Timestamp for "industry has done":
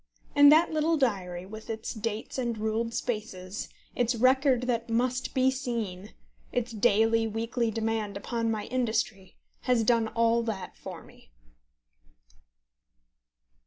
8.65-10.07